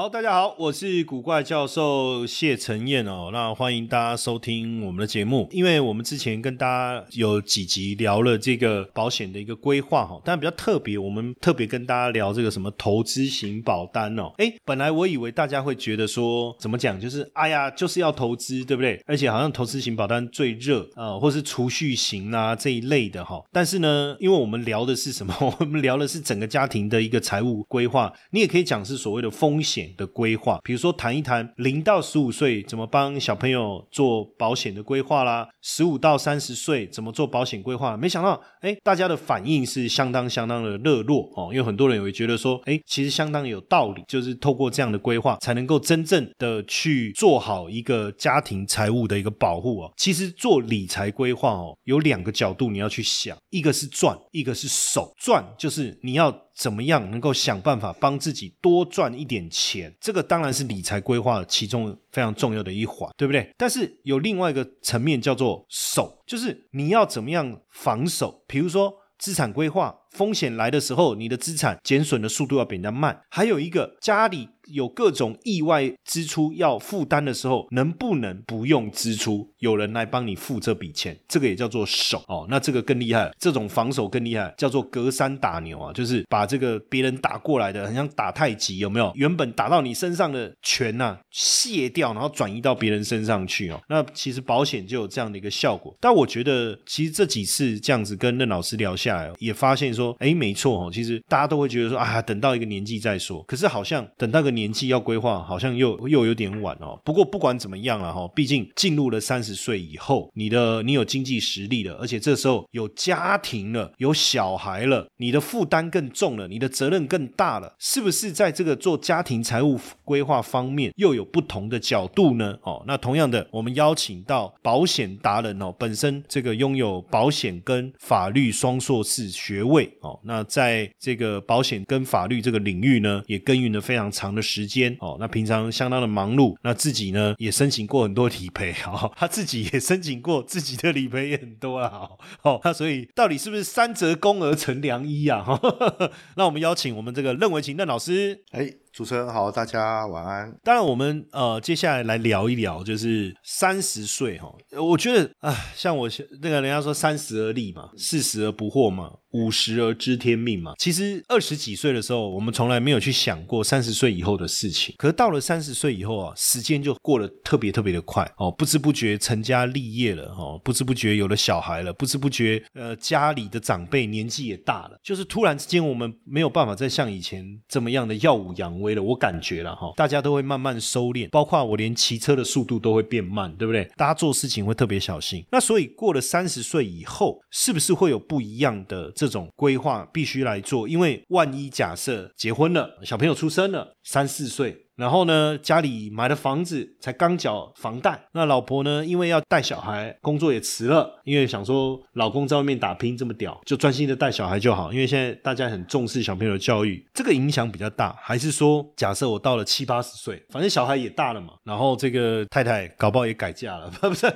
[0.00, 3.28] 好，大家好，我是古怪教授谢承彦哦。
[3.34, 14.32] 那欢迎大家收听我们的节目，因为我们之前跟大家有几集聊了这个保险的一个规划哈，但比较特别，我们特别跟大家聊这个什么投资型保单哦。
[14.38, 18.98] 哎，本来我以为大家会觉得说怎么讲，就是哎呀，就是要投资，对不对？
[19.06, 23.38] 而且好像投资型保单最热啊，或是储蓄型啊这一类的哈。
[23.52, 25.34] 但是呢，因为我们聊的是什么？
[25.60, 29.89] 我们聊的是整个家庭的一个财务规划，你也可以讲是所谓的风险。
[29.96, 37.96] 的规划，比如说谈一谈零到十五岁怎么帮小朋友做保险的规划啦，十五到三十岁怎么做保险规划？
[37.96, 49.92] 没想到，哎，大家的反应是相当相当的热络哦，因为很多人也会觉得说，哎，其实相当有道理，就是透过这样的规划，才能够真正的去做好一个家庭财务的一个保护哦。
[49.96, 55.12] 其实做理财规划哦，有两个角度你要去想，一个是赚，一个是守。
[55.16, 56.30] 赚就是你要。
[56.60, 59.96] 怎么样能够想办法帮自己多赚一点钱？
[59.98, 63.50] 这个当然是理财规划其中非常重要的一环，对不对？
[63.56, 68.44] 但是有另外一个层面叫做守，就是你要怎么样防守？
[68.46, 73.18] 比如说资产规划，风险来的时候，你的资产减损的速度要比人家慢。
[73.30, 74.46] 还有一个家里。
[74.72, 79.48] 有各种意外支出要负担的时候，能不能不用支出？
[79.58, 82.46] 有人来帮你付这笔钱，这个也叫做守哦。
[82.48, 89.12] 那这个更厉害，这种防守更厉害，叫做隔山打牛啊，就是把这个别人打过来的，很像打太极，有没有？
[89.14, 93.80] 原本打到你身上的拳呐，卸掉，然后转移到别人身上去哦。
[93.88, 95.94] 那其实保险就有这样的一个效果。
[96.00, 103.42] 但我觉得，其实这几次这样子跟任老师聊下来，也发现说，哎，没错哦，其实大家都会觉得说，啊，等到一个年纪再说。
[103.42, 104.59] 可是好像等到个年。
[104.60, 107.00] 年纪要规划，好像又又有点晚哦。
[107.02, 122.58] 不过不管怎么样了哈，毕竟进入了三十岁以后，你的你有经济实力了，而且这时候有家庭了，有小孩了，你的负担更重了，你的责任更大了，是不是在这个做家庭财务规划方面又有不同的角度呢？
[122.62, 134.42] 哦，那同样的，我们邀请到保险达人哦，本身这个拥有保险跟法律双硕士学位哦，那在这个保险跟法律这个领域呢，也耕耘了非常长的。
[134.50, 142.08] 时间哦，那平常相当的忙碌，那自己呢也申请过很多理赔 哦，他自己也申请过自己的理赔也很多啊，
[142.42, 145.46] 哦，那所以到底是不是三折肱而成良医啊？
[146.36, 148.72] 那我们邀请我们这个任维琴任老师，哎。
[148.92, 150.52] 主持人好，大家晚安。
[150.64, 154.52] 当然，我们呃接下来来聊一聊，就是三十岁哈。
[154.80, 156.08] 我觉得啊，像我
[156.42, 160.74] 那个人家说三十而立嘛，四十而不惑嘛，五十而知天命嘛。
[160.76, 164.92] 其实二十几岁的时候，我们从来没有去想过三十岁以后的事情。
[164.98, 178.79] 可是到了三十岁以后啊，时间就过得特别特别的快哦，不知不觉成家立业了哦，不知不觉有了小孩了，不知不觉呃家里的长辈年纪也大了，就是突然之间我们没有办法再像以前这么样的耀武扬。
[178.80, 183.84] 为了我感觉了哈，大家都会慢慢收敛，包括我连骑车的速度都会变慢，对不对？
[183.96, 185.44] 大家做事情会特别小心。
[185.50, 190.88] 那所以过了三十岁以后，是不是会有不一样的这种规划必须来做？
[190.88, 194.76] 因为万一假设结婚了，小朋友出生了，三四岁。
[195.00, 198.26] 然后呢，家里买了房子，才刚缴房贷。
[198.32, 204.92] 那老婆呢，因为要带小孩，工作也辞了，因为想说老公在外面打拼这么屌，就专心的带小孩就好。
[204.92, 208.14] 因为现在大家很重视小朋友的教育，这个影响比较大。
[208.20, 214.30] 还是说，假设我到了七八十岁，反正小孩也大了嘛，然后这个太太搞不好也改嫁了， 不是？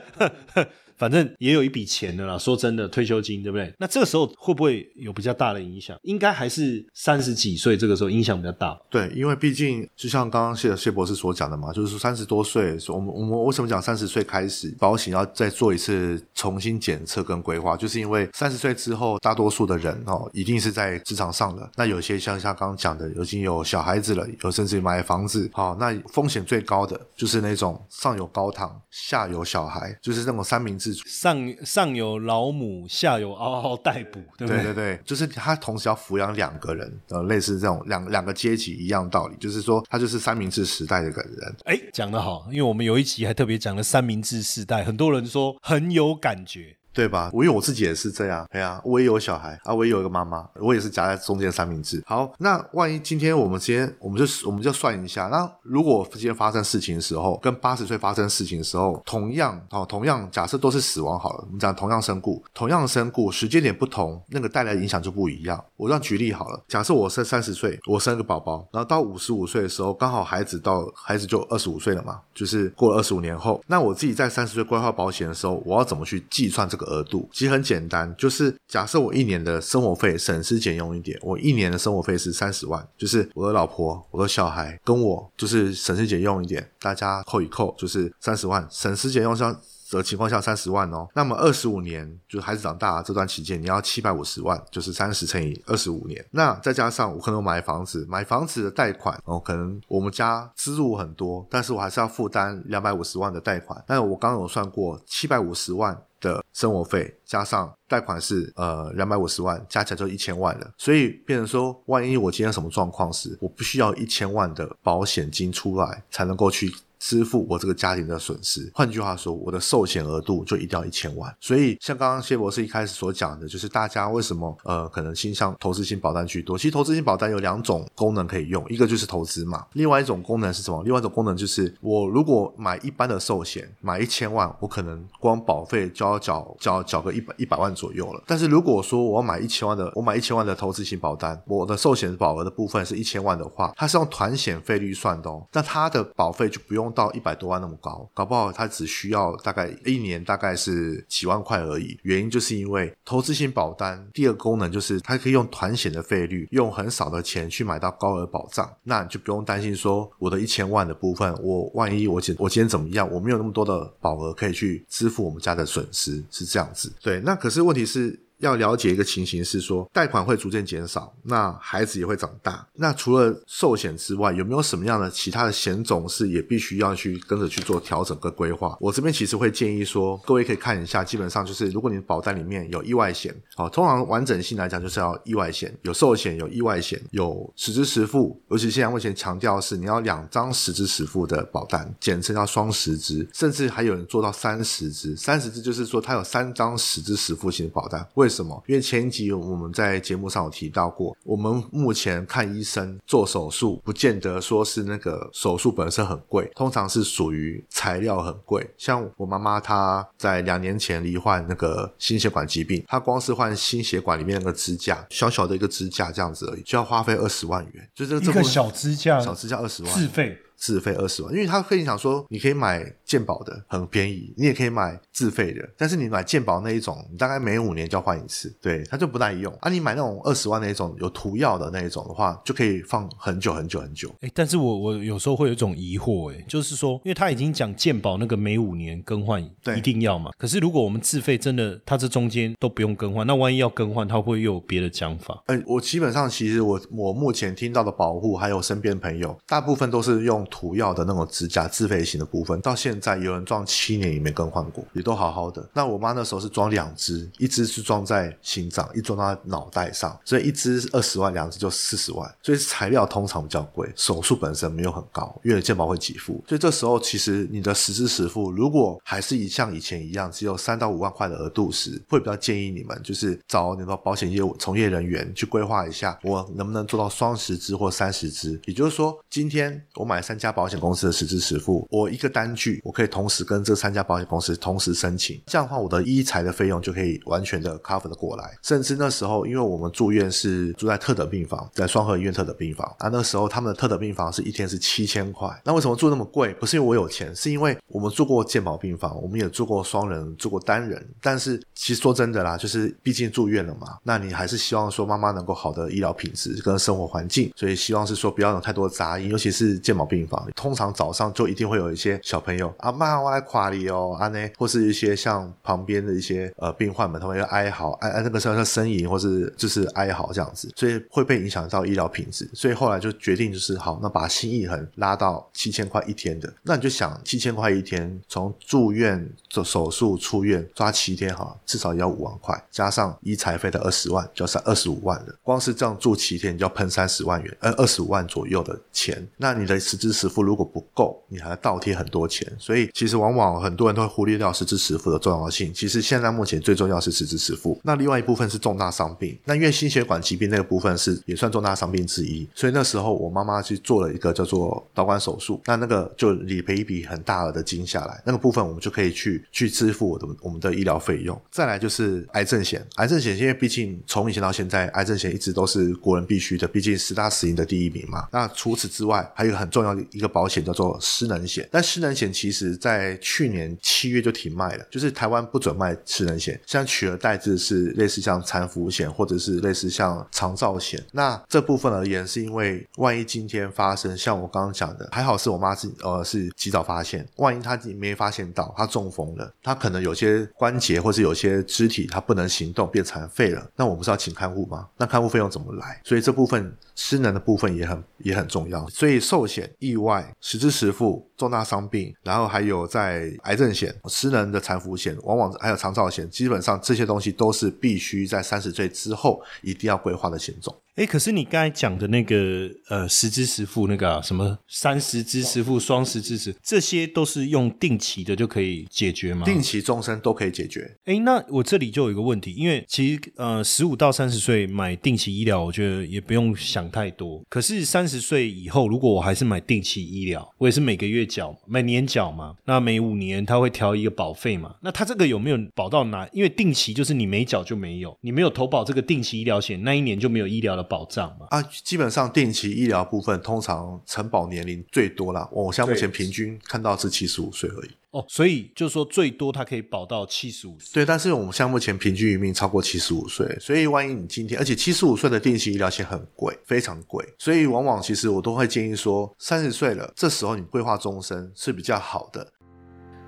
[0.97, 3.73] 反正也有一笔钱的啦，说真的，退休金对不对？
[3.79, 5.97] 那这个时候会不会有比较大的影响？
[6.03, 8.79] 应该还是三十几岁这个时候影响比较大。
[8.89, 17.77] 对，因为毕竟就像刚刚谢谢博士所讲的嘛，就是说三十多岁，我们我们为什么讲三十岁开始保险要再做一次重新检测跟规划？
[17.77, 21.69] 就是因为三十岁之后，大多数的人哦，一定是在职场上的。
[21.77, 30.84] 那有些像像刚刚讲的，已经有小孩子了，有甚至买房子，好，那风险最高的就是那种上有高堂，下有小孩，就是那种三明治。
[30.93, 41.57] 上上有老母，下有嗷嗷待哺，对不对对对，就是他同时要抚养两个人，呃，类似这种两两个阶级一样道理，就是说他就是三明治时代的个人。
[41.65, 46.77] 哎，讲得好，因为我们有一集还特别讲了三明治时代，很多人说很有感觉。
[46.95, 47.29] 对吧？
[47.33, 52.03] 我因为我自己也是这样，对啊，我也有小孩啊，我也有一个妈妈，我也是夹在中间三明治。
[52.07, 65.63] 好，那万一今天我们今天我们就我们就算一下，那如果今天发生事情的时候，跟八十岁发生事情的时候，同样哦，同样假设都是死亡好了，我们讲同样身故，同样身故，时间点不同，那个带来的影响就不一样。
[65.77, 77.29] 我这样举例好了，假设我生三十岁，我生个宝宝，然后到五十五岁的时候，刚好孩子到孩子就二十五岁了嘛，就是过了二十五年后，那我自己在三十岁规划保险的时候，我要怎么去计算这个额度？
[77.33, 89.57] 其实很简单，就是假设我一年的生活费省吃俭用一点，我一年的生活费是三十万，就是我的老婆、我的小孩跟我就是省吃俭用一点，大家扣一扣就是三十万，省吃俭用上。
[89.91, 96.25] 的情况下三十万哦，那么二十五年就是孩子长大这段期间，你要七百五十万，就是三十乘以二十五年。
[96.33, 103.81] 那再加上我可能买房子，买房子的贷款哦，可能我们家支入很多，但是我还是要负担两百五十万的贷款。
[103.87, 110.73] 但是我刚刚有算过，七百五十万的生活费加上贷款是呃两百五十万，加起来就一千万了。
[110.79, 116.75] 所以变成说，万一我今天什么状况时，我不需要一千万的保险金出来才能够去。
[117.05, 121.31] 支付我这个家庭的损失，换句话说，我的寿险额度就一定要一千万。
[121.39, 126.57] 所以，像刚刚谢博士一开始所讲的，就是大家为什么呃可能倾向投资型保单居多？
[126.57, 130.83] 其实投资型保单有两种功能可以用，一个就是投资嘛，另外一种功能是什么？
[130.83, 138.23] 另外一种功能就是我如果买一般的寿险，买一千万，我可能光保费就要缴缴缴个一百一百万左右了。
[138.27, 146.94] 但是如果说我要买一千万的，我买一千万的投资型保单，我的寿险保额的部分是一千万的话，它是用团险费率算的哦，那它的保费就不用。
[146.95, 151.99] 到一百多万那么高，搞不好他只需要大概一年大概是几万块而已。
[152.05, 166.93] 原因就是因为投资型保单第二个功能就是它可以用团险的费率，用很少的钱去买到高额保障，那你就不用担心说我的一千万的部分，我万一我今我今天怎么样，我没有那么多的保额可以去支付我们家的损失，是这样子。
[167.03, 168.24] 对，那可是问题是。
[168.45, 172.67] 要了解一个情形是说，贷款会逐渐减少，那孩子也会长大。
[172.75, 178.77] 那除了寿险之外，有没有什么样的其他的险种是也必须要去跟着去做调整跟规划？
[178.81, 188.39] 我这边其实会建议说，各位可以看一下，基本上就是如果你保单里面有意外险，好，通常完整性来讲就是要意外险，有寿险，有意外险，有实支实付。
[188.51, 195.17] 尤其现在目前强调是你要两张实支实付的保单，简称叫双实支，甚至还有人做到三十支。
[195.17, 198.61] 三十支就是说它有三张实支实付型的保单，为什么？
[198.67, 208.69] 因为前一集我们在节目上有提到过，我们目前看医生做手术，不见得说是那个手术本身很贵，通常是属于材料很贵。
[208.77, 217.89] 像我妈妈她在两年前罹患那个心血管疾病，她光是换心血管里面那个支架，小小的一个支架这样子而已，就要花费二十万元。
[217.95, 220.37] 就这这个小支架，小支架二十万自费。
[220.65, 229.53] 自费二十万，因为他可以讲说，你可以买鉴宝的，很便宜；你也可以买自费的，但是你买鉴宝那一种，你大概每五年就要换一次，对，它就不耐用。
[229.61, 234.11] 啊，你买那种二十万那一种有涂药的那一种的话，就可以放很久很久很久。
[234.23, 239.43] 哎，但是我我有时候会有一种疑惑，哎，就是说，因为他已经讲鉴宝那个每五年更换
[239.77, 245.43] 一定要嘛，可是如果我们自费真的，它这中间都不用更换，那万一要更换，他会又有别的讲法？
[245.45, 251.25] 哎，我基本上其实我我目前听到的保护，还有身边朋友，大部分都是用涂药的那种。
[251.35, 255.67] 支架自费型的部分，到现在有人装七年也没更换过，也都好好的。
[255.73, 262.33] 那我妈那时候是装两支，一支是装在心脏，一装在脑袋上，所以一支二十万，两支就四十万。
[262.43, 266.45] 所以材料通常比较贵，手术本身没有很高，因为健保会给付。
[266.47, 278.61] 所以这时候其实你的实支实付，如果还是一像以前一样只有三到五万块的额度时，会比较建议你们就是找你的保险业务从业人员去规划一下，我能不能做到双十支或三十支。
[278.67, 281.15] 也就是说，今天我买三三家保险公司的。
[281.15, 288.59] 实支实付，我一个单据，我可以同时跟这三家保险公司同时申请，这样的话，我的医材的费用就可以完全的 cover 的过来。
[288.63, 295.49] 甚至那时候，因为我们住院是住在特等病房，在双河医院特等病房啊，那时候他们的特等病房是一天是七千块。
[295.65, 296.53] 那为什么住那么贵？
[296.55, 301.01] 不是因为我有钱，是因为我们住过健保病房，我们也住过双人，住过单人。
[301.21, 322.49] 但是其实说真的啦，就是毕竟住院了嘛，那你还是希望说妈妈能够好的医疗品质跟生活环境，所以希望是说不要有太多杂音，尤其是健保病病房，通常早上就一定会有一些小朋友啊妈，我来夸你哦，啊呢，或是一些像旁边的一些呃病患们，他们要哀嚎，哀哀那个时候叫呻吟，或是就是哀嚎这样子，所以会被影响到医疗品质。
[322.55, 335.35] 所以后来就决定就是好，那把心一横拉到七千块一天的，那你就想七千块一天，从住院做手术出院抓七天哈，至少也要五万块，加上医材费的二十万，就要二十五万了。
[335.43, 339.27] 光是这样住七天，你就要喷三十万元，呃，二十五万左右的钱。
[339.37, 342.51] 那你的实质实付如果不够，你还要倒贴很多钱。
[342.59, 345.75] 所以其实往往很多人都会忽略掉实支实付的重要性。
[345.75, 347.79] 其实现在目前最重要是实支实付。
[347.83, 361.41] 那另外一部分是重大伤病，那因为心血管疾病那个部分是也算重大伤病之一，所以那时候我妈妈去做了一个叫做导管手术，那那个就理赔一笔很大额的金下来，那个部分我们就可以去去支付我的我们的医疗费用。
[361.51, 368.29] 再来就是癌症险，癌症险因为毕竟从以前到现在，癌症险一直都是国人必须的，毕竟十大死因的第一名嘛。
[368.31, 381.03] 那除此之外，还有一个很重要的一个保险叫做失能险，但失能险其实在去年七月就停卖了，就是台湾不准卖失能险，现在取而代之是类似像残服险或者是类似像长照险。
[381.13, 394.89] 那这部分而言，是因为万一今天发生像我刚刚讲的，还好是我妈是呃是及早发现，万一她没发现到，她中风了，她可能有些关节或是有些肢体她不能行动，变残废了，那我们是要请看护吗？
[394.97, 396.01] 那看护费用怎么来？
[396.05, 398.87] 所以这部分失能的部分也很也很重要。
[398.89, 410.75] 所以寿险、意外、实支实付、重大伤病，然后还有在癌症险、失能的残服险，往往还有长照险，基本上这些东西都是必须在三十岁之后一定要规划的险种。
[410.97, 419.45] 哎，可是你刚才讲的那个呃，十支十付那个什么三十支十付、双十支十，这些都是用定期的就可以解决吗？
[419.45, 420.89] 定期终身都可以解决。
[421.07, 427.43] 哎，那我这里就有一个问题，因为其实呃，十五到三十岁买定期医疗，我觉得也不用想太多。
[427.51, 436.27] 可是三十岁以后，如果我还是买定期医疗，我也是每个月缴，每年缴嘛，那每五年他会调一个保费嘛，那他这个有没有保到哪？
[436.33, 440.83] 因为定期就是你没缴就没有，你没有投保这个定期医疗险，那一年就没有医疗的。
[440.95, 445.49] 保障嘛啊，基本上定期医疗部分通常承保年龄最多啦。
[445.51, 450.91] 我像目前平均看到是七十五岁而已哦，所以就是说最多他可以保到七十五岁。
[450.95, 462.53] 对，但是我们像目前平均余命超过七十五岁，所以万一你今天，而且七十五岁的定期医疗险很贵，非常贵，所以往往其实我都会建议说，三十岁了，这时候你规划终身是比较好的。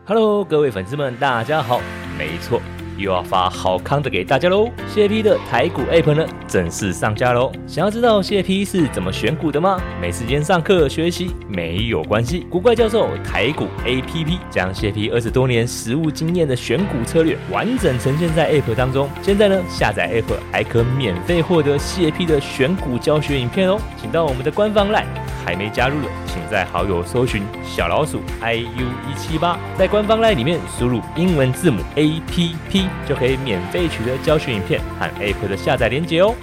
[0.07, 1.81] Hello，各位粉丝们，大家好，
[2.17, 2.63] 没错。
[2.97, 4.71] 又要发好康的给大家喽！
[4.87, 7.53] 谢 P 的台股 App 呢正式上架喽！
[7.67, 9.81] 想要知道谢 P 是怎么选股的吗？
[10.01, 19.09] 没时间上课学习没有关系，古怪教授台股 APP 将谢 P 二十多年实务经验的选股策略完整呈现在 App 当中。
[19.23, 23.79] 现在呢，下载 App 还可免费获得谢 P 的选股教学影片哦！
[24.01, 25.05] 请到我们的官方 LINE，
[25.45, 32.86] 还没加入的，请在好友搜寻小老鼠 iu 一七八，在官方 LINE 里面输入英文字母 APP。
[33.07, 36.35] 就可以免费取得教学影片和 App 的下载链接哦。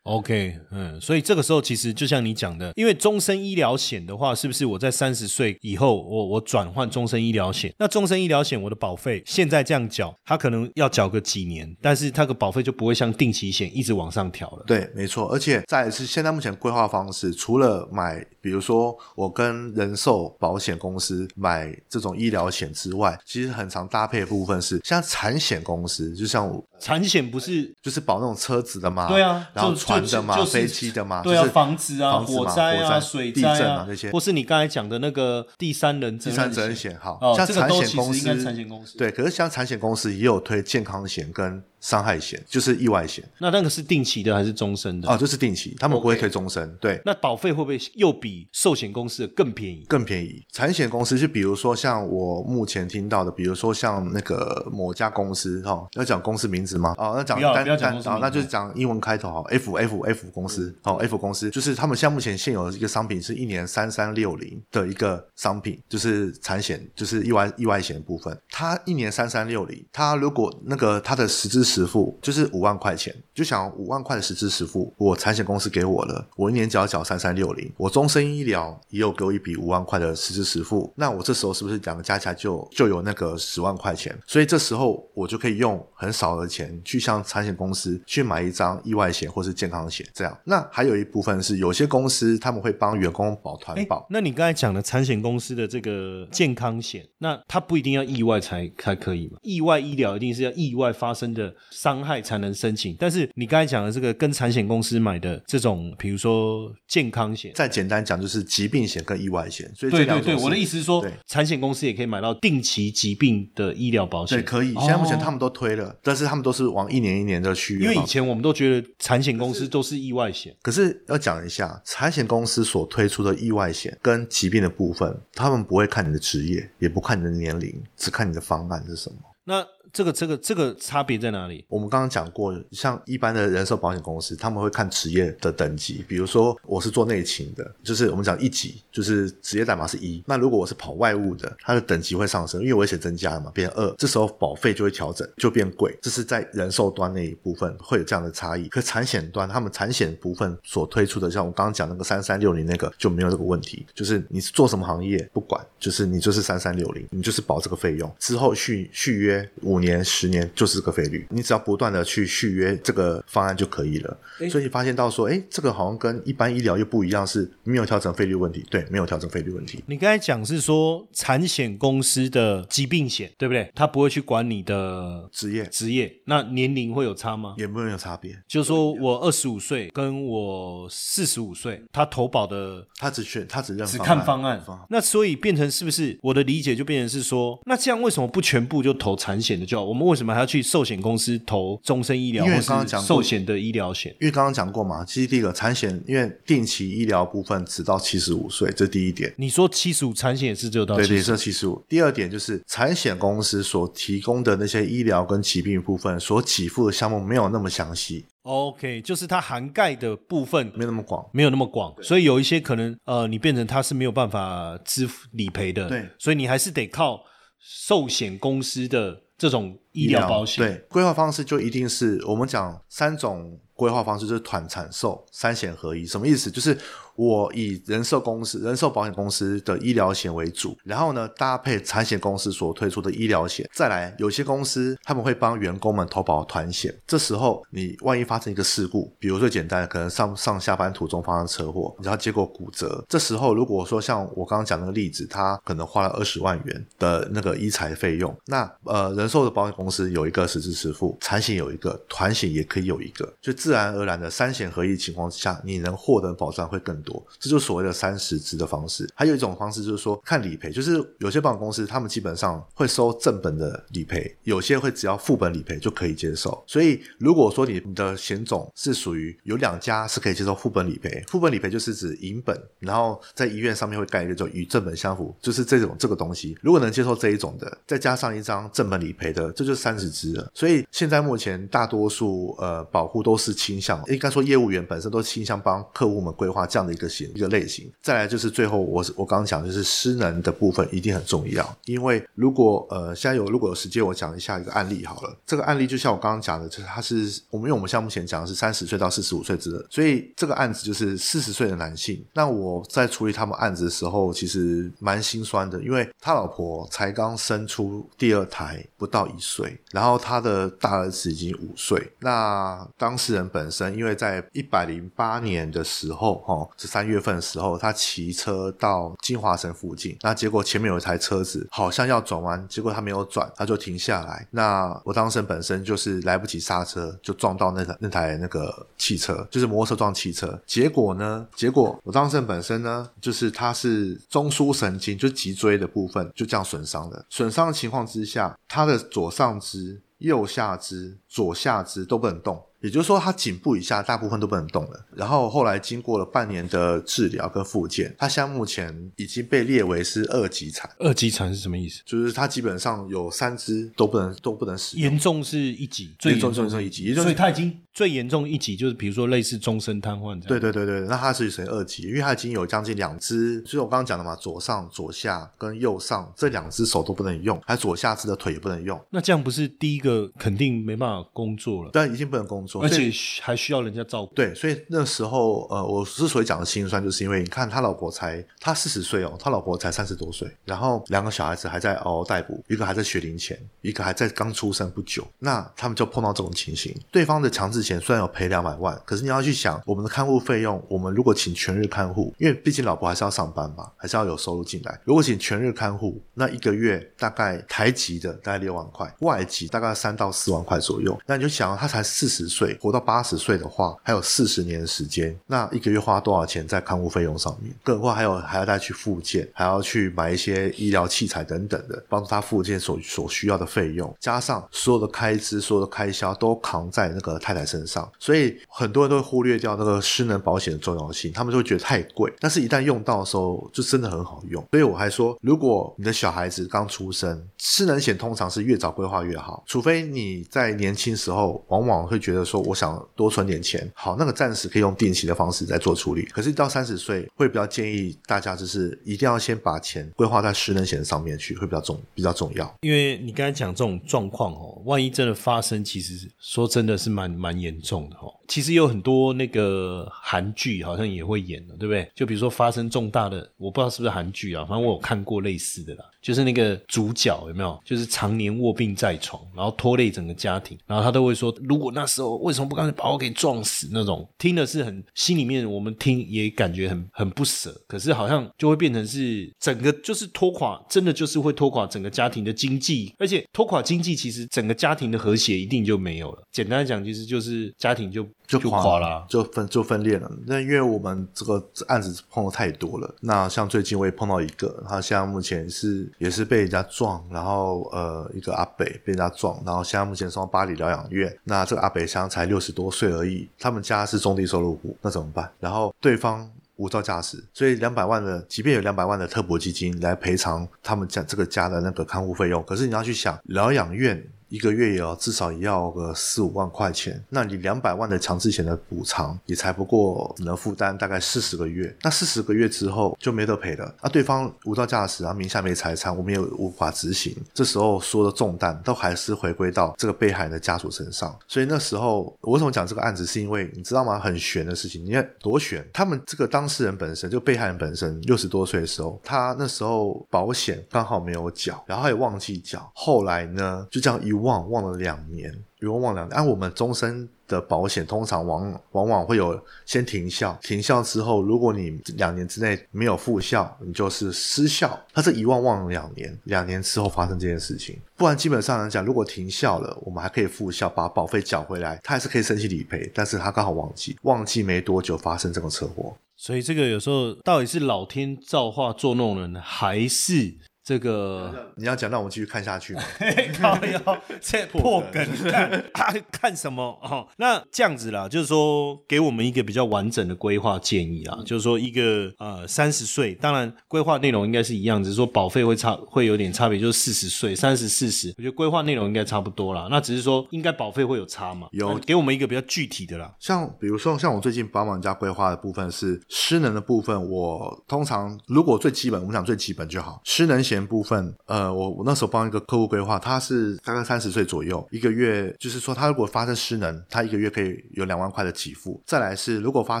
[0.04, 7.74] OK，嗯，所以这个时候其实就像你讲的，因为终身医疗险的话，是不是我在三十岁以后，我我转换终身医疗险？
[7.78, 14.64] 那终身医疗险我的保费现在这样缴，它可能要缴个几年，但是它的保费就不会像定期险一直往上调了。
[14.66, 15.26] 对，没错。
[15.32, 29.08] 而且再是现在目前规划方式，除了买，比如说我跟人寿保险公司买这种医疗险之外，其实很常搭配的部分是像产险公司，就像产险不是就是保那种车子的吗？
[29.08, 41.62] 对啊，然后船的嘛，飞机的嘛，对啊，房子啊，火灾啊，水灾啊那些，或是你刚才讲的那个第三人第三责任险，好，像产险公司，产险公司对，可是像产险公司也有推健康险跟。
[41.80, 45.08] 伤害险就是意外险，那那个是定期的还是终身的？
[45.08, 46.74] 哦，就是定期，他们不会推终身。
[46.80, 49.84] 对，那保费会不会又比寿险公司的更便宜？
[49.88, 50.44] 更便宜。
[50.52, 56.94] 产险公司就比如说像我目前听到的，比如说像那个某家公司哈，要讲公司名字吗？
[56.98, 84.16] 哦，那讲单单啊，那就是讲英文开头哈，F F F 公司哦，F 公司就是他们像目前现有的一个商品是一年三三六零的一个商品，就是产险，就是意外意外险的部分，它一年三三六零，它如果那个它的实质实付就是五万块钱，就想五万块的实支实付，我产险公司给我了，我一年只要缴三三六零，我终身医疗也有给我一笔五万块的实支实付，那我这时候是不是两个加起来就就有那个十万块钱？
[84.26, 90.38] 所以这时候我就可以用很少的钱去向产险公司去买一张意外险或是健康险，这样。
[90.44, 94.06] 那还有一部分是有些公司他们会帮员工保团保。
[94.08, 99.38] 那你刚才讲的产险公司的这个健康险，那它不一定要意外才才可以嘛？
[99.42, 101.52] 意外医疗一定是要意外发生的。
[101.70, 102.96] 伤害才能申请。
[102.98, 109.70] 但是你刚才讲的这个跟产险公司买的这种，比如说健康险，再简单讲就是疾病险跟意外险。
[109.74, 114.38] 所以这对对对，我的意思是说对，产险公司也可以买到定期疾病的医疗保险。
[114.38, 114.74] 对，可以。
[114.74, 120.54] 现在目前哦他们都推了，但是他们都是往一年一年的去因为以前我们都觉得产险公司都是意外险。
[120.62, 129.16] 可是要讲一下，产险公司所推出的意外险跟疾病的部分，他们不会看你的职业，也不看你的年龄，只看你的方案是什么。
[129.44, 129.64] 那
[129.96, 131.64] 这个这个这个差别在哪里？
[131.68, 136.04] 我们刚刚讲过，像一般的人寿保险公司，他们会看职业的等级。
[136.06, 140.22] 比如说，我是做内勤的，就是我们讲一级，就是职业代码是一。
[140.26, 143.90] 那如果我是跑外务的，它的等级会上升，因为危险增加了嘛，变成二。
[143.96, 145.98] 这时候保费就会调整，就变贵。
[146.02, 148.68] 这是在人寿端那一部分会有这样的差异。
[148.68, 164.16] 可产险端，他们产险部分所推出的，像我刚刚讲那个三三六零那个就没有这个问题，就是你是做什么行业不管，就是你就是三三六零，你就是保这个费用，之后续续约五年、十年就是这个费率，你只要不断的去续约这个方案就可以了。
[164.50, 169.82] 所以你发现到说，哎，这个好像跟一般医疗又不一样，是没有调整费率问题，对，没有调整费率问题。
[169.86, 173.70] 你刚才讲是说产险公司的疾病险，对不对？
[173.74, 177.54] 他不会去管你的职业职业，那年龄会有差吗？
[177.58, 189.84] 也没有差别，就是说我二十五岁跟我四十五岁，他投保的他只选他只认只看方案，那所以变成是不是我的理解就变成是说，那这样为什么不全部就投产险的就好？
[189.84, 194.14] 我们为什么还要去寿险公司投终身医疗因为刚刚讲过寿险的医疗险？
[194.20, 199.32] 因为刚刚讲过嘛，其实第一个产险，因为定期医疗部分只到七十五岁，这第一点。
[199.36, 201.82] 你说七十五产险也是只有到对对，七十，这七十五。
[201.88, 211.24] 第二点就是产险公司所提供的那些医疗跟疾病部分所给付的项目没有那么详细，OK，就是它涵盖的部分没有那么广。
[211.32, 217.20] 没有那么广，所以有一些可能呃，你变成它是没有办法支付理赔的，对，所以你还是得靠
[217.58, 226.06] 寿险公司的这种医疗保险，对，规划方式就一定是我们讲三种规划方式，就是团产寿三险合一。
[226.06, 226.50] 什么意思？
[226.50, 226.76] 就是
[227.16, 236.94] 我以人寿公司、人寿保险公司的医疗险为主，然后呢搭配产险公司所推出的医疗险，再来有些公司他们会帮员工们投保团险。
[237.06, 257.24] 这时候你万一发生一个事故，比如最简单的，可能上上下班途中发生车祸，然后结果骨折，这时候如果说像我刚刚讲那个例子，他可能花了二十万元的那个医材费用，那呃人寿的保险公司有一个实支付，产险有一个，团险也可以有一个，就自然而然的三险合一情况之下，你能获得保障会更多。
[257.38, 259.08] 这就是所谓的三十支的方式。
[259.14, 266.62] 还有一种方式就是说看理赔，就是有些保险公司他们基本上会收正本的理赔，有些会只要副本理赔就可以接受。
[266.66, 276.56] 所以如果说你的险种是属于有两家是可以接受副本理赔，副本理赔就是指银本，然后在医院上面会盖一个叫与正本相符，就是这种这个东西。
[276.60, 280.50] 如果能接受这一种的，再加上一张正本理赔的，这就三十支了。
[280.52, 287.92] 所以现在目前大多数呃保护都是倾向，应该说业务员本身都倾向帮客户们规划这样的一个型一个类型。
[288.02, 302.24] 再来就是最后我我刚刚讲就是失能的部分一定很重要，因为如果呃现在有如果有时间我讲一下一个案例好了，这个案例就像我刚刚讲的，就是他是我们因为我们项目前讲的是三十岁到四十五岁之的，所以这个案子就是四十岁的男性。
[302.32, 312.10] 那我在处理他们案子的时候，其实蛮心酸的，因为他老婆才刚生出第二胎不到一岁，然后他的大儿子已经五岁。
[312.20, 324.46] 那当事人本身因为在一百零八年的时候，哈三月份的时候，他骑车到金华城附近，那结果前面有一台车子好像要转弯，结果他没有转，他就停下来。
[324.50, 330.58] 那我当时本身就是来不及刹车，就撞到那台那台那个汽车，就是摩托车撞汽车。
[330.66, 337.24] 结果呢，结果我当时本身呢，就是他是中枢神经，就脊椎的部分就这样损伤的。
[337.28, 342.62] 损伤的情况之下，他的左上肢、右下肢、左下肢都不能动。
[342.86, 345.06] 也就是说，他颈部以下大部分都不能动了。
[345.14, 352.00] 然后后来经过了半年的治疗跟复健，他现在目前已经被列为是二级残，二级残是什么意思？
[352.06, 355.10] 就是他基本上有三只都不能都不能使用。
[355.10, 360.48] 严重是一级，最严重是一级也就是所以他已经最严重一级，就是比如说类似终身瘫痪这样。
[360.48, 371.90] 对对对对，那他是属于二级，因为他已经有将近两只，就是我刚刚讲的嘛，左上、左下跟右上这两只手都不能用，还有左下肢的腿也不能用，那这样不是第一个肯定没办法工作了？
[371.92, 372.75] 但已经不能工作。
[372.80, 373.10] 错，而且
[373.40, 374.34] 还需要人家照顾。
[374.34, 386.94] 对，所以那时候呃，我之所以讲的心酸，就是因为你看他老婆才他四十岁哦，他老婆才三十多岁，然后两个小孩子还在嗷嗷待哺，一个还在学龄前，一个还在刚出生不久，那他们就碰到这种情形。
[387.10, 395.00] 对方的强制险虽然有赔两百万，可是你要去想，我们的看护费用，我们如果请全日看护，因为毕竟老婆还是要上班嘛，还是要有收入进来。
[395.04, 401.18] 如果请全日看护，那一个月大概台籍的大概六万块，外籍大概三到四万块左右。
[401.26, 407.74] 那你就想，他才四十岁，活到八十岁的话，还有四十年的时间，那一个月花多少钱在看护费用上面？
[407.82, 424.64] 更何况还有还要再去复健，还要去买一些医疗器材等等的，帮助他复健所所需要的费用，加上所有的开支、所有的开销都扛在那个太太身上，所以很多人都会忽略掉那个失能保险的重要性，他们就会觉得太贵，但是一旦用到的时候，就真的很好用。
[424.70, 436.22] 所以我还说，如果你的小孩子刚出生，失能险通常是越早规划越好，除非你在年轻时候往往会觉得说，我想多存点钱，好，那个暂时可以用定期的方式来做处理。
[436.26, 442.74] 可是到三十岁，会比较建议大家就是一定要先把钱规划在失能险上面去，会比较重比较重要。
[442.82, 448.32] 因为你刚才讲这种状况哦，万一真的发生，其实说真的是蛮蛮严重的哦。
[448.48, 452.08] 其实有很多那个韩剧好像也会演的，对不对？
[452.14, 456.04] 就比如说发生重大的，我不知道是不是韩剧啊，反正我有看过类似的啦。
[456.22, 457.80] 就是那个主角有没有？
[457.84, 463.88] 就是常年卧病在床，然后拖累整个家庭，然后他都会说：如果那时候为什么不干脆把我给撞死？
[463.92, 467.74] 那种听的是很心里面，我们听也感觉很很不舍。
[467.86, 476.42] 可是好像就会变成是整个就是拖垮，真的就是会拖垮整个家庭的经济，而且拖垮经济，其实整个家庭的和谐一定就没有了。
[476.52, 479.24] 简单来讲，其实就是家庭就就垮垮了。
[479.28, 480.30] 就分就分裂了。
[480.46, 491.36] 那因为我们这个案子碰的太多了，那像最近我也碰到一个，他现在目前是也是被人家撞，然后呃一个阿北被人家撞，然后现在目前送到巴黎疗养院。
[491.44, 495.50] 那这个阿北现在才六十多岁而已，他们家是中低收入户，那怎么办？
[495.60, 496.50] 然后对方。
[496.78, 504.22] 无照驾驶，所以两百万的，即便有两百万的特博基金来赔偿他们家这个家的那个看护费用，可是你要去想疗养院。
[504.48, 513.94] 一个月也要至少也要个四五万块钱，那你两百万的强制险的补偿也才不过只能负担大概四十个月，那四十个月之后就没得赔了。
[514.02, 517.36] 那对方无照驾驶，然后名下没财产，我们也无法执行。
[517.52, 521.36] 这时候说的重担都还是回归到这个被害人的家属身上。
[521.48, 524.18] 所以那时候我为什么讲这个案子，是因为你知道吗？
[524.18, 525.86] 很悬的事情，你看多悬。
[525.92, 536.36] 他们这个当事人本身就被害人本身六十多岁的时候，他那时候保险刚好没有缴，然后他也忘记缴，后来呢就这样一忘忘了两年，一忘忘两年。
[536.36, 544.98] 按我们终身的保险，通常往往往会有先停效，停效之后，如果你两年之内没有复效，你就是失效。
[545.12, 553.10] 他这一忘忘两年，两年之后发生这件事情，不然基本上来讲，如果停效了，我们还可以复效，把保费缴回来，他还是可以申请理赔。
[553.14, 556.16] 但是他刚好忘记，忘记没多久发生这个车祸。
[556.38, 560.54] 所以这个有时候到底是老天造化作弄人，还是
[560.86, 561.52] 这个？
[561.74, 563.02] 你要讲，让我们继续看下去吗？
[563.60, 567.26] 靠腰，这破梗看 啊看什么哦？
[567.38, 579.88] 那这样子啦，就是说给我们一个比较完整的规划建议啊，就是说一个呃三十岁，当然规划内容应该是一样，只是说保费会差会有点差别，就是四十岁、三十、四十，我觉得规划内容应该差不多啦。
[579.90, 581.66] 那只是说应该保费会有差嘛？
[581.72, 583.34] 有那给我们一个比较具体的啦。
[583.40, 590.20] 像比如说，像我最近帮忙家规划的部分是失能的部分，我通常如果最基本，我们讲最基本就好。
[590.22, 599.00] 失能险部分，呃，我我那时候帮一个客户规划，他是大概三十岁左右，一个月就是说他如果发生失能，他一个月可以有两万块的给付。
[599.06, 600.00] 再来是如果发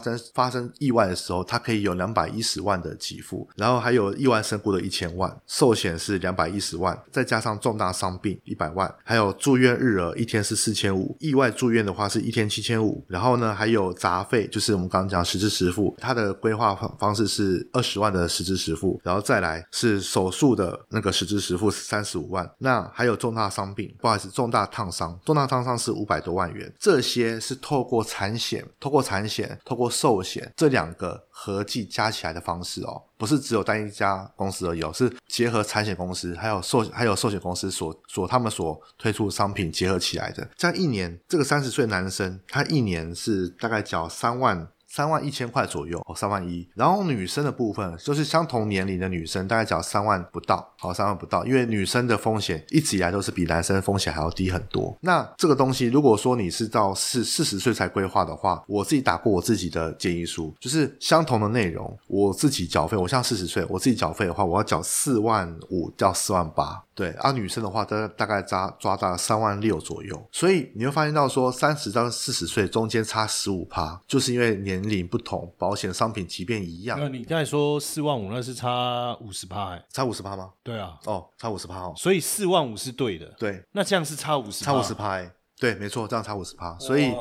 [0.00, 33.02] 生发生意外的时候，他可以有两百一十万的给付，然后还有意外身故的一千万，寿险是两百一十万，再加上重大伤病一百万，还有住院日额一天是四千五，意外住院的话是一天七千五，然后呢还有杂费，就是我们刚刚讲实支实付，他的规划方方式是二十万的实支实付，然后再来是手术的那个实支实付是三十五万，那还有重大伤病，不好意思，重大烫伤，重大烫伤是五百多万元，这些是透过产险、透过产险、透过寿险这两个合计加起来的方式哦。
[33.18, 40.46] 不是只有单一家公司而已哦，是结合产险公司还有寿还有寿险公司所所他们所推出的商品结合起来的。
[40.54, 46.66] 这样一年，这个三十岁男生他一年是大概缴三万三万一千块左右，哦，三万一。
[46.74, 54.96] 然后女生的部分就是相同年龄的女生，大概缴三万不到，好，三万不到，因为女生的风险一直以来都是比男生风险还要低很多。
[55.00, 66.82] 那这个东西，如果说你是到四四十岁才规划的话，我自己打过我自己的建议书，就是相同的内容，我自己缴费，我像四十岁，我自己缴费的话，我要缴四万五到四万八。
[66.94, 80.50] 对，而、女生的话，大大概抓抓到三万六左右，所以你会发现到说，三十到四十岁中间差十五趴，就是因为年龄不同，保险商品即便一样，那你刚才说四万五，那是差五十趴，哎，差五十趴吗？
[80.62, 87.12] 对啊，哦，差五十趴哦，所以四万五是对的，对，那这样是差五十，差五十趴，哎，对，没错，这样差五十趴，所以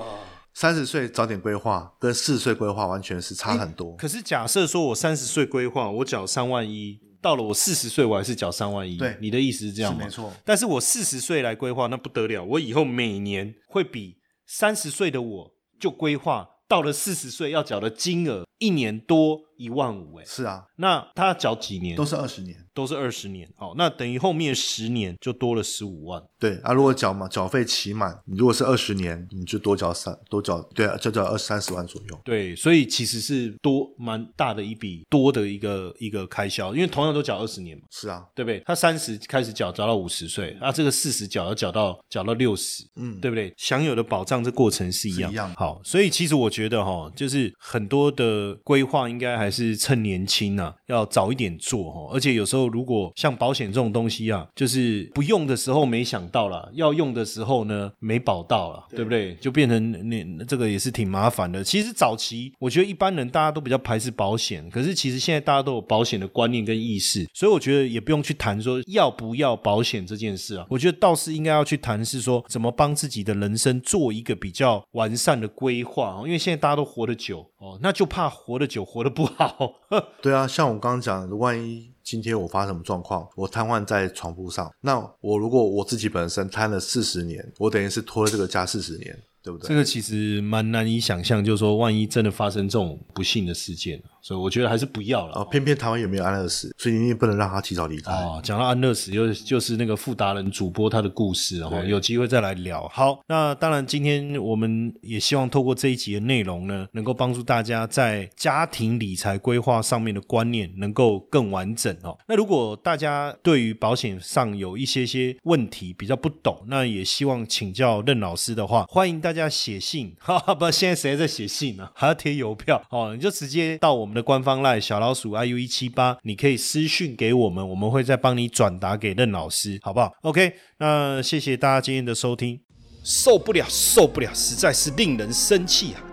[0.53, 3.95] 三十岁早点规划跟四十岁规划完全是差很多。
[3.97, 9.99] 可是假设说我三十岁规划，我缴三万一，到了我四十岁我还是缴三万一，对你的意思是这样吗？
[9.99, 21.95] 是没错，但是我四十岁来规划，那不得了，我以后每年会比三十岁的我就规划到了四十岁要缴的金额一年多一万五，哎，是啊，那他缴几年？
[21.95, 22.55] 都是二十年。
[22.75, 26.21] 都是二十年，好，那等于后面十年就多了十五万。
[26.37, 32.19] 对啊，如果缴嘛缴费期满，你如果是二十年，你就多缴三多缴，对啊，就缴二三十万左右。
[32.25, 38.61] 对，所以其实是多蛮大的一笔多的一个一个开销，因为同样都缴二十年嘛，是啊，对不对？
[38.65, 43.53] 他三十开始缴，缴到五十岁，啊，这个四十缴要缴到缴到六十，嗯，对不对？
[43.55, 45.29] 享有的保障这过程是一样。
[45.29, 59.35] 是一样好，所以其实我觉得哈、就是很多的规划应该还是趁年轻啊，要早一点做哦、而且有时候如果像保险这种东西啊，就是不用的时候没想到啦，要用的时候呢没保到了，对不对？
[59.35, 61.63] 就变成那这个也是挺麻烦的。
[61.63, 70.65] 其实早期我觉得一般人大家都比较排斥保险，可是其实现在大家都有保险的观念跟意识，所以我觉得也不用去谈说要不要保险这件事啊。
[70.69, 79.34] 我觉得倒是应该要去谈是说怎么帮自己的人生做一个比较完善的规划哦，因为现在大家都活得久哦，那就怕活得久活得不好。
[80.21, 89.67] 对啊，像我刚刚讲的，万一今天我发生什么状况，我瘫痪在床铺上，那我如果我自己本身瘫了四十年，我等于是拖了这个家四十年，对不对？
[89.67, 95.35] 这个其实蛮难以想象，就是说万一真的发生这种不幸的事件，所以我觉得还是不要了。
[95.35, 98.11] 哦，偏偏台湾也没有安乐死，所以你也不能让他提早离开。
[98.11, 102.87] 哦，讲到安乐死，又就是那个富达人主播他的故事，然后有机会再来聊。
[102.87, 112.17] 好，那当然今天我们也希望透过这一集的内容呢，能够帮助大家在家庭理财规划上面的观念能够更完整哦。
[112.27, 132.61] 那如果大家对于保险上有一些些问题比较不懂，那也希望请教任老师的话，欢迎大家写信， 哈哈，不，现在谁在写信呢、还要贴邮票哦，你就直接到我们的官方赖小老鼠 iu 一七八，你可以私讯给我们，我们会再帮你转达给任老师，好不好？OK，那谢谢大家今天的收听。
[133.03, 136.01] 受不了，受不了，实在是令人生气啊！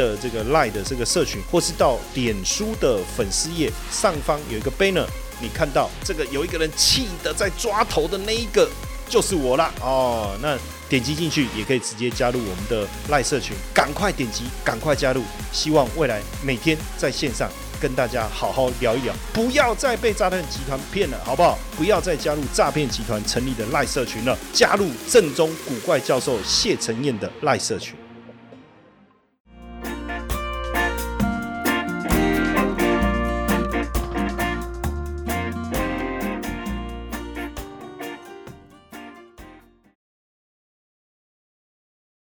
[0.00, 5.06] 的这个 Line 的这个社群，或是到脸书的粉丝页上方有一个 banner，
[5.40, 8.68] 你看到这个有一个人气的在抓头的那一个。
[9.10, 10.56] 就是我啦哦，那
[10.88, 21.58] 点击进去也可以直接加入我们的赖社群，赶快点击，赶快加入，希望未来每天在线上跟大家好好聊一聊，不要再被诈骗集团骗了，好不好？
[21.76, 27.99] 不要再加入诈骗集团成立的赖社群了，加入正宗古怪教授谢承彦的赖社群。